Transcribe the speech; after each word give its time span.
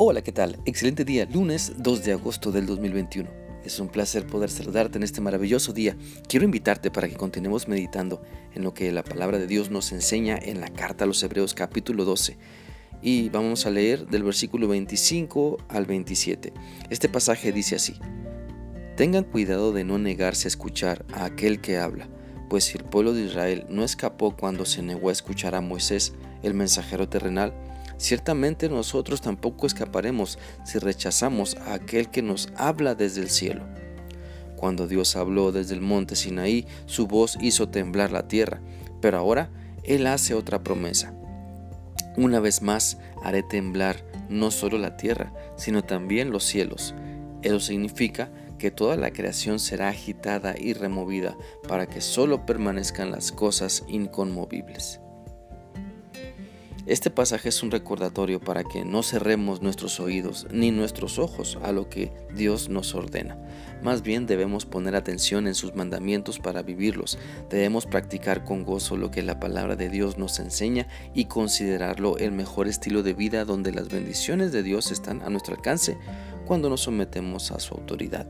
Hola, 0.00 0.22
¿qué 0.22 0.30
tal? 0.30 0.60
Excelente 0.64 1.04
día, 1.04 1.26
lunes 1.28 1.72
2 1.76 2.04
de 2.04 2.12
agosto 2.12 2.52
del 2.52 2.66
2021. 2.66 3.28
Es 3.64 3.80
un 3.80 3.88
placer 3.88 4.28
poder 4.28 4.48
saludarte 4.48 4.96
en 4.96 5.02
este 5.02 5.20
maravilloso 5.20 5.72
día. 5.72 5.96
Quiero 6.28 6.44
invitarte 6.44 6.92
para 6.92 7.08
que 7.08 7.16
continuemos 7.16 7.66
meditando 7.66 8.22
en 8.54 8.62
lo 8.62 8.72
que 8.74 8.92
la 8.92 9.02
palabra 9.02 9.38
de 9.38 9.48
Dios 9.48 9.72
nos 9.72 9.90
enseña 9.90 10.38
en 10.40 10.60
la 10.60 10.68
carta 10.68 11.02
a 11.02 11.06
los 11.08 11.20
Hebreos 11.24 11.52
capítulo 11.52 12.04
12. 12.04 12.38
Y 13.02 13.28
vamos 13.30 13.66
a 13.66 13.70
leer 13.70 14.06
del 14.06 14.22
versículo 14.22 14.68
25 14.68 15.56
al 15.66 15.86
27. 15.86 16.52
Este 16.90 17.08
pasaje 17.08 17.50
dice 17.50 17.74
así. 17.74 17.98
Tengan 18.96 19.24
cuidado 19.24 19.72
de 19.72 19.82
no 19.82 19.98
negarse 19.98 20.46
a 20.46 20.50
escuchar 20.50 21.06
a 21.12 21.24
aquel 21.24 21.60
que 21.60 21.76
habla, 21.76 22.08
pues 22.48 22.62
si 22.62 22.78
el 22.78 22.84
pueblo 22.84 23.14
de 23.14 23.24
Israel 23.24 23.66
no 23.68 23.82
escapó 23.82 24.36
cuando 24.36 24.64
se 24.64 24.80
negó 24.80 25.08
a 25.08 25.12
escuchar 25.12 25.56
a 25.56 25.60
Moisés, 25.60 26.14
el 26.44 26.54
mensajero 26.54 27.08
terrenal, 27.08 27.52
Ciertamente 27.98 28.68
nosotros 28.68 29.20
tampoco 29.20 29.66
escaparemos 29.66 30.38
si 30.64 30.78
rechazamos 30.78 31.56
a 31.66 31.74
aquel 31.74 32.08
que 32.08 32.22
nos 32.22 32.48
habla 32.56 32.94
desde 32.94 33.20
el 33.20 33.28
cielo. 33.28 33.64
Cuando 34.56 34.88
Dios 34.88 35.16
habló 35.16 35.52
desde 35.52 35.74
el 35.74 35.80
monte 35.80 36.16
Sinaí, 36.16 36.66
su 36.86 37.06
voz 37.06 37.36
hizo 37.40 37.68
temblar 37.68 38.12
la 38.12 38.28
tierra, 38.28 38.60
pero 39.00 39.18
ahora 39.18 39.50
Él 39.82 40.06
hace 40.06 40.34
otra 40.34 40.62
promesa. 40.62 41.12
Una 42.16 42.40
vez 42.40 42.62
más 42.62 42.98
haré 43.22 43.42
temblar 43.42 44.04
no 44.28 44.50
solo 44.50 44.78
la 44.78 44.96
tierra, 44.96 45.32
sino 45.56 45.82
también 45.82 46.30
los 46.30 46.44
cielos. 46.44 46.94
Eso 47.42 47.60
significa 47.60 48.30
que 48.58 48.70
toda 48.70 48.96
la 48.96 49.12
creación 49.12 49.58
será 49.58 49.88
agitada 49.88 50.54
y 50.58 50.72
removida 50.72 51.36
para 51.68 51.86
que 51.86 52.00
solo 52.00 52.44
permanezcan 52.44 53.10
las 53.10 53.30
cosas 53.30 53.84
inconmovibles. 53.88 55.00
Este 56.88 57.10
pasaje 57.10 57.50
es 57.50 57.62
un 57.62 57.70
recordatorio 57.70 58.40
para 58.40 58.64
que 58.64 58.82
no 58.82 59.02
cerremos 59.02 59.60
nuestros 59.60 60.00
oídos 60.00 60.46
ni 60.50 60.70
nuestros 60.70 61.18
ojos 61.18 61.58
a 61.62 61.70
lo 61.70 61.90
que 61.90 62.10
Dios 62.34 62.70
nos 62.70 62.94
ordena. 62.94 63.36
Más 63.82 64.00
bien 64.00 64.24
debemos 64.26 64.64
poner 64.64 64.96
atención 64.96 65.46
en 65.46 65.54
sus 65.54 65.74
mandamientos 65.74 66.38
para 66.38 66.62
vivirlos. 66.62 67.18
Debemos 67.50 67.84
practicar 67.84 68.42
con 68.42 68.64
gozo 68.64 68.96
lo 68.96 69.10
que 69.10 69.20
la 69.20 69.38
palabra 69.38 69.76
de 69.76 69.90
Dios 69.90 70.16
nos 70.16 70.38
enseña 70.38 70.88
y 71.12 71.26
considerarlo 71.26 72.16
el 72.16 72.32
mejor 72.32 72.68
estilo 72.68 73.02
de 73.02 73.12
vida 73.12 73.44
donde 73.44 73.70
las 73.70 73.90
bendiciones 73.90 74.50
de 74.52 74.62
Dios 74.62 74.90
están 74.90 75.20
a 75.20 75.28
nuestro 75.28 75.56
alcance 75.56 75.98
cuando 76.46 76.70
nos 76.70 76.80
sometemos 76.80 77.50
a 77.50 77.60
su 77.60 77.74
autoridad. 77.74 78.26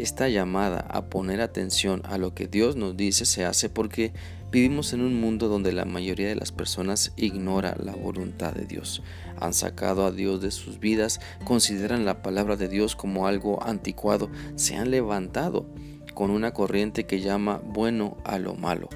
Esta 0.00 0.30
llamada 0.30 0.86
a 0.88 1.10
poner 1.10 1.42
atención 1.42 2.00
a 2.06 2.16
lo 2.16 2.32
que 2.32 2.46
Dios 2.46 2.74
nos 2.74 2.96
dice 2.96 3.26
se 3.26 3.44
hace 3.44 3.68
porque 3.68 4.14
vivimos 4.50 4.94
en 4.94 5.02
un 5.02 5.20
mundo 5.20 5.48
donde 5.48 5.72
la 5.72 5.84
mayoría 5.84 6.28
de 6.28 6.36
las 6.36 6.52
personas 6.52 7.12
ignora 7.18 7.76
la 7.78 7.94
voluntad 7.94 8.54
de 8.54 8.64
Dios. 8.64 9.02
Han 9.38 9.52
sacado 9.52 10.06
a 10.06 10.10
Dios 10.10 10.40
de 10.40 10.52
sus 10.52 10.80
vidas, 10.80 11.20
consideran 11.44 12.06
la 12.06 12.22
palabra 12.22 12.56
de 12.56 12.68
Dios 12.68 12.96
como 12.96 13.26
algo 13.26 13.62
anticuado, 13.62 14.30
se 14.54 14.74
han 14.74 14.90
levantado 14.90 15.66
con 16.14 16.30
una 16.30 16.54
corriente 16.54 17.04
que 17.04 17.20
llama 17.20 17.60
bueno 17.62 18.16
a 18.24 18.38
lo 18.38 18.54
malo. 18.54 18.88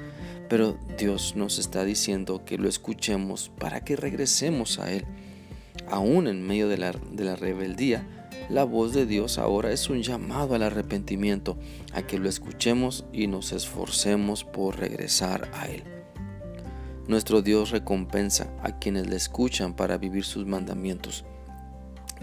Pero 0.48 0.78
Dios 0.96 1.36
nos 1.36 1.58
está 1.58 1.84
diciendo 1.84 2.46
que 2.46 2.56
lo 2.56 2.66
escuchemos 2.66 3.50
para 3.58 3.84
que 3.84 3.96
regresemos 3.96 4.78
a 4.78 4.90
Él. 4.90 5.04
Aún 5.86 6.28
en 6.28 6.46
medio 6.46 6.66
de 6.66 6.78
la, 6.78 6.92
de 6.92 7.24
la 7.24 7.36
rebeldía, 7.36 8.06
la 8.48 8.64
voz 8.64 8.92
de 8.92 9.06
Dios 9.06 9.38
ahora 9.38 9.72
es 9.72 9.88
un 9.88 10.02
llamado 10.02 10.54
al 10.54 10.62
arrepentimiento, 10.62 11.56
a 11.92 12.02
que 12.02 12.18
lo 12.18 12.28
escuchemos 12.28 13.04
y 13.12 13.26
nos 13.26 13.52
esforcemos 13.52 14.44
por 14.44 14.78
regresar 14.78 15.50
a 15.54 15.66
Él. 15.66 15.82
Nuestro 17.06 17.42
Dios 17.42 17.70
recompensa 17.70 18.50
a 18.62 18.78
quienes 18.78 19.08
le 19.08 19.16
escuchan 19.16 19.74
para 19.74 19.98
vivir 19.98 20.24
sus 20.24 20.46
mandamientos. 20.46 21.24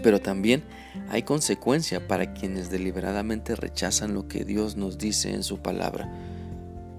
Pero 0.02 0.20
también 0.20 0.64
hay 1.10 1.22
consecuencia 1.22 2.08
para 2.08 2.32
quienes 2.34 2.70
deliberadamente 2.70 3.54
rechazan 3.54 4.14
lo 4.14 4.26
que 4.26 4.44
Dios 4.44 4.76
nos 4.76 4.98
dice 4.98 5.32
en 5.32 5.42
su 5.42 5.58
palabra. 5.58 6.10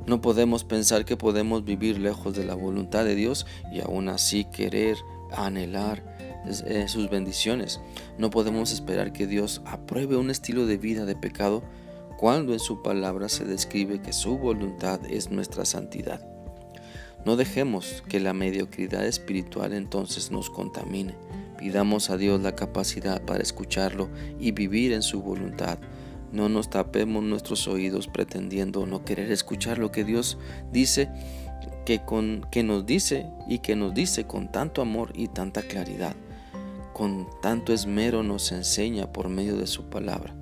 No 0.05 0.21
podemos 0.21 0.63
pensar 0.63 1.05
que 1.05 1.17
podemos 1.17 1.63
vivir 1.63 1.97
lejos 1.97 2.35
de 2.35 2.45
la 2.45 2.55
voluntad 2.55 3.05
de 3.05 3.15
Dios 3.15 3.45
y 3.71 3.81
aún 3.81 4.09
así 4.09 4.45
querer, 4.45 4.97
anhelar 5.35 6.12
eh, 6.45 6.87
sus 6.87 7.09
bendiciones. 7.09 7.79
No 8.17 8.29
podemos 8.29 8.71
esperar 8.71 9.13
que 9.13 9.27
Dios 9.27 9.61
apruebe 9.65 10.17
un 10.17 10.29
estilo 10.29 10.65
de 10.65 10.77
vida 10.77 11.05
de 11.05 11.15
pecado 11.15 11.63
cuando 12.17 12.53
en 12.53 12.59
su 12.59 12.81
palabra 12.81 13.29
se 13.29 13.45
describe 13.45 14.01
que 14.01 14.13
su 14.13 14.37
voluntad 14.37 14.99
es 15.09 15.29
nuestra 15.29 15.65
santidad. 15.65 16.25
No 17.25 17.37
dejemos 17.37 18.03
que 18.09 18.19
la 18.19 18.33
mediocridad 18.33 19.05
espiritual 19.05 19.73
entonces 19.73 20.31
nos 20.31 20.49
contamine. 20.49 21.15
Pidamos 21.57 22.09
a 22.09 22.17
Dios 22.17 22.41
la 22.41 22.55
capacidad 22.55 23.21
para 23.21 23.41
escucharlo 23.41 24.09
y 24.39 24.51
vivir 24.51 24.91
en 24.91 25.01
su 25.01 25.21
voluntad. 25.21 25.79
No 26.33 26.49
nos 26.49 26.69
tapemos 26.69 27.23
nuestros 27.23 27.67
oídos 27.67 28.07
pretendiendo 28.07 28.85
no 28.85 29.05
querer 29.05 29.31
escuchar 29.31 29.77
lo 29.77 29.91
que 29.91 30.03
Dios 30.03 30.37
dice, 30.71 31.09
que, 31.85 32.03
con, 32.03 32.45
que 32.51 32.63
nos 32.63 32.85
dice 32.85 33.27
y 33.47 33.59
que 33.59 33.75
nos 33.75 33.93
dice 33.93 34.25
con 34.25 34.51
tanto 34.51 34.81
amor 34.81 35.13
y 35.15 35.27
tanta 35.27 35.61
claridad 35.61 36.15
con 36.93 37.27
tanto 37.41 37.73
esmero 37.73 38.23
nos 38.23 38.51
enseña 38.51 39.11
por 39.11 39.29
medio 39.29 39.57
de 39.57 39.67
su 39.67 39.89
palabra. 39.89 40.35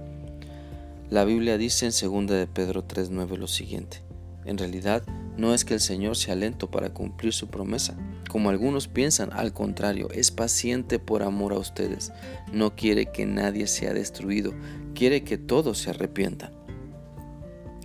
La 1.09 1.25
Biblia 1.25 1.57
dice 1.57 1.85
en 1.85 1.91
2 1.91 2.28
de 2.28 2.47
Pedro 2.47 2.88
3:9 2.88 3.38
lo 3.38 3.47
siguiente: 3.47 4.01
En 4.45 4.57
realidad 4.57 5.03
no 5.38 5.53
es 5.53 5.66
que 5.66 5.73
el 5.73 5.79
Señor 5.79 6.16
sea 6.16 6.35
lento 6.35 6.69
para 6.69 6.94
cumplir 6.94 7.34
su 7.34 7.47
promesa, 7.47 7.95
como 8.31 8.50
algunos 8.50 8.88
piensan, 8.88 9.34
al 9.34 9.51
contrario, 9.51 10.07
es 10.13 10.31
paciente 10.31 11.00
por 11.00 11.22
amor 11.22 11.51
a 11.51 11.57
ustedes. 11.57 12.13
No 12.53 12.78
quiere 12.78 13.07
que 13.07 13.25
nadie 13.25 13.68
sea 13.68 13.94
destruido, 13.94 14.53
quiere 14.95 15.25
que 15.25 15.38
todos 15.38 15.79
se 15.79 15.89
arrepientan. 15.89 16.53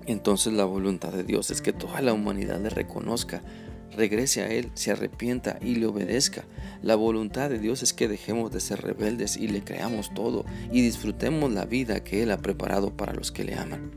Entonces 0.07 0.53
la 0.53 0.65
voluntad 0.65 1.13
de 1.13 1.25
Dios 1.25 1.51
es 1.51 1.63
que 1.63 1.73
toda 1.73 2.01
la 2.01 2.13
humanidad 2.13 2.61
le 2.61 2.71
reconozca 2.71 3.43
regrese 3.93 4.43
a 4.43 4.49
Él, 4.49 4.71
se 4.75 4.91
arrepienta 4.91 5.59
y 5.61 5.77
le 5.77 5.87
obedezca. 5.87 6.45
La 6.83 6.95
voluntad 6.95 7.51
de 7.51 7.59
Dios 7.59 7.83
es 7.83 7.93
que 7.93 8.09
dejemos 8.09 8.53
de 8.53 8.61
ser 8.61 8.83
rebeldes 8.83 9.37
y 9.37 9.49
le 9.49 9.63
creamos 9.63 10.13
todo 10.15 10.45
y 10.71 10.83
disfrutemos 10.83 11.53
la 11.53 11.65
vida 11.65 12.05
que 12.05 12.23
Él 12.23 12.31
ha 12.31 12.39
preparado 12.39 12.97
para 12.97 13.15
los 13.15 13.33
que 13.33 13.45
le 13.45 13.55
aman. 13.55 13.91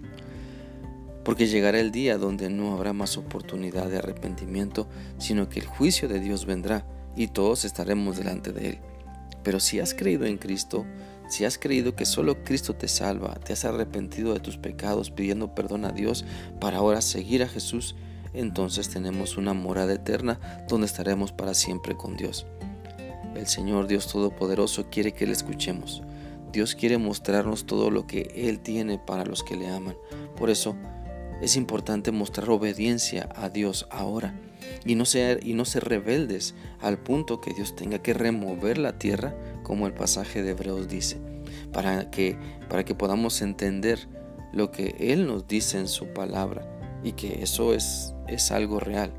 Porque 1.23 1.47
llegará 1.47 1.79
el 1.79 1.91
día 1.91 2.17
donde 2.17 2.50
no 2.50 2.73
habrá 2.73 2.94
más 2.94 3.17
oportunidad 3.17 3.89
de 3.89 3.97
arrepentimiento, 3.97 4.88
sino 5.17 5.50
que 5.50 5.59
el 5.59 5.66
juicio 5.66 6.07
de 6.07 6.19
Dios 6.19 6.45
vendrá 6.45 6.85
y 7.16 7.27
todos 7.27 7.66
estaremos 7.66 8.17
delante 8.17 8.51
de 8.53 8.69
Él. 8.69 8.79
Pero 9.44 9.59
si 9.59 9.79
has 9.79 9.94
creído 9.94 10.25
en 10.25 10.38
Cristo, 10.38 10.85
si 11.29 11.45
has 11.45 11.57
creído 11.57 11.95
que 11.95 12.06
solo 12.06 12.44
Cristo 12.44 12.75
te 12.75 12.88
salva, 12.88 13.35
te 13.35 13.53
has 13.53 13.63
arrepentido 13.63 14.33
de 14.33 14.39
tus 14.39 14.57
pecados 14.57 15.11
pidiendo 15.11 15.53
perdón 15.53 15.85
a 15.85 15.91
Dios 15.91 16.25
para 16.59 16.77
ahora 16.77 17.01
seguir 17.01 17.44
a 17.44 17.47
Jesús, 17.47 17.95
entonces 18.34 18.90
tenemos 18.90 19.38
una 19.38 19.53
morada 19.53 19.94
eterna 19.94 20.40
donde 20.67 20.88
estaremos 20.88 21.31
para 21.31 21.53
siempre 21.53 21.95
con 21.95 22.16
Dios. 22.16 22.45
El 23.35 23.47
Señor 23.47 23.88
Dios 23.88 24.07
Todopoderoso 24.07 24.90
quiere 24.90 25.13
que 25.13 25.25
le 25.25 25.34
escuchemos. 25.34 26.01
Dios 26.51 26.75
quiere 26.75 26.97
mostrarnos 26.97 27.66
todo 27.66 27.91
lo 27.91 28.07
que 28.07 28.31
Él 28.35 28.59
tiene 28.59 28.97
para 28.97 29.25
los 29.25 29.44
que 29.44 29.56
le 29.56 29.69
aman. 29.69 29.95
Por 30.35 30.50
eso 30.50 30.75
es 31.41 31.56
importante 31.56 32.12
mostrar 32.12 32.50
obediencia 32.50 33.29
a 33.35 33.50
Dios 33.50 33.88
ahora 33.91 34.34
y 34.85 34.95
no 34.95 35.06
ser, 35.06 35.45
y 35.45 35.53
no 35.53 35.66
ser 35.66 35.85
rebeldes 35.85 36.56
al 36.79 36.97
punto 36.97 37.39
que 37.39 37.53
Dios 37.53 37.75
tenga 37.75 38.00
que 38.00 38.13
remover 38.13 38.78
la 38.78 38.97
tierra, 38.97 39.35
como 39.63 39.88
el 39.88 39.94
pasaje 39.94 40.41
de 40.41 40.51
Hebreos 40.51 40.88
dice, 40.88 41.18
para 41.72 42.09
que, 42.09 42.38
para 42.68 42.84
que 42.84 42.95
podamos 42.95 43.41
entender 43.41 44.07
lo 44.51 44.72
que 44.72 44.95
Él 45.00 45.28
nos 45.28 45.47
dice 45.47 45.78
en 45.78 45.88
su 45.88 46.07
palabra 46.07 46.78
y 47.04 47.14
que 47.14 47.44
eso 47.44 47.74
es, 47.74 48.14
es 48.28 48.52
algo 48.52 48.80
real. 48.80 49.14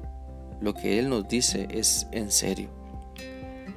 Lo 0.60 0.74
que 0.74 0.98
Él 0.98 1.08
nos 1.08 1.28
dice 1.28 1.68
es 1.70 2.06
en 2.12 2.30
serio. 2.30 2.68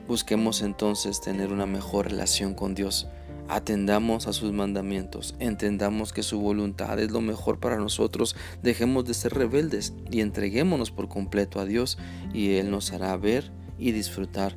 Busquemos 0.08 0.62
entonces 0.62 1.22
tener 1.22 1.54
una 1.54 1.66
mejor 1.66 2.10
relación 2.10 2.56
con 2.56 2.76
Dios. 2.76 3.08
Atendamos 3.48 4.28
a 4.28 4.34
sus 4.34 4.52
mandamientos, 4.52 5.36
entendamos 5.40 6.14
que 6.14 6.24
su 6.24 6.40
voluntad 6.40 7.00
es 7.00 7.12
lo 7.12 7.22
mejor 7.22 7.60
para 7.60 7.78
nosotros, 7.78 8.36
dejemos 8.62 9.06
de 9.06 9.14
ser 9.14 9.34
rebeldes 9.34 9.94
y 10.10 10.22
entreguémonos 10.22 10.92
por 10.92 11.10
completo 11.10 11.60
a 11.60 11.66
Dios 11.66 11.98
y 12.34 12.54
Él 12.56 12.72
nos 12.72 12.94
hará 12.94 13.16
ver 13.18 13.52
y 13.78 13.92
disfrutar 13.92 14.56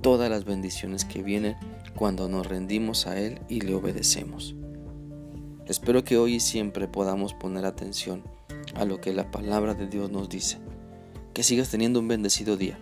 todas 0.00 0.30
las 0.30 0.44
bendiciones 0.44 1.04
que 1.04 1.22
vienen 1.22 1.56
cuando 1.94 2.28
nos 2.28 2.46
rendimos 2.46 3.06
a 3.06 3.18
Él 3.20 3.40
y 3.48 3.60
le 3.60 3.74
obedecemos. 3.74 4.54
Espero 5.66 6.02
que 6.02 6.16
hoy 6.16 6.34
y 6.34 6.40
siempre 6.40 6.88
podamos 6.88 7.34
poner 7.34 7.64
atención 7.66 8.24
a 8.74 8.84
lo 8.84 9.00
que 9.00 9.12
la 9.12 9.30
palabra 9.30 9.74
de 9.74 9.86
Dios 9.86 10.10
nos 10.10 10.28
dice. 10.28 10.58
Que 11.34 11.42
sigas 11.42 11.70
teniendo 11.70 12.00
un 12.00 12.08
bendecido 12.08 12.56
día. 12.56 12.78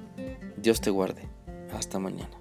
Dios 0.57 0.81
te 0.81 0.91
guarde. 0.91 1.23
Hasta 1.73 1.99
mañana. 1.99 2.40